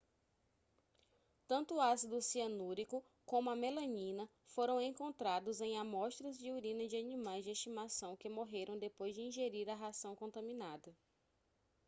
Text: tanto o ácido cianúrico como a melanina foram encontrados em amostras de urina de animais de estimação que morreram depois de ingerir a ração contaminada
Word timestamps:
tanto 1.47 1.75
o 1.75 1.79
ácido 1.79 2.19
cianúrico 2.23 3.05
como 3.23 3.51
a 3.51 3.55
melanina 3.55 4.27
foram 4.47 4.81
encontrados 4.81 5.61
em 5.61 5.77
amostras 5.77 6.39
de 6.39 6.51
urina 6.51 6.87
de 6.87 6.97
animais 6.97 7.43
de 7.43 7.51
estimação 7.51 8.17
que 8.17 8.27
morreram 8.27 8.79
depois 8.79 9.13
de 9.13 9.21
ingerir 9.21 9.69
a 9.69 9.75
ração 9.75 10.15
contaminada 10.15 10.91